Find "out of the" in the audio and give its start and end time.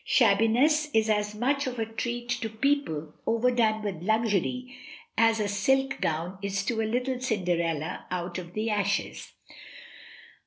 8.09-8.71